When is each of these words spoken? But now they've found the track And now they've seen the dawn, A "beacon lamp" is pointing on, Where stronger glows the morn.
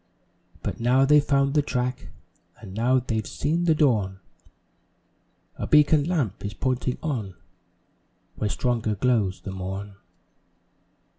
But 0.63 0.79
now 0.79 1.05
they've 1.05 1.23
found 1.23 1.53
the 1.53 1.61
track 1.61 2.07
And 2.59 2.73
now 2.73 2.97
they've 2.97 3.27
seen 3.27 3.65
the 3.65 3.75
dawn, 3.75 4.19
A 5.57 5.67
"beacon 5.67 6.05
lamp" 6.05 6.43
is 6.43 6.55
pointing 6.55 6.97
on, 7.03 7.35
Where 8.33 8.49
stronger 8.49 8.95
glows 8.95 9.41
the 9.41 9.51
morn. 9.51 9.97